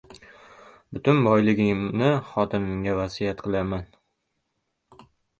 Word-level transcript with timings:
Butun 0.95 1.19
boyligimni 1.25 2.07
xotinimga 2.29 2.95
vasiyat 3.01 3.43
qilaman. 3.49 3.85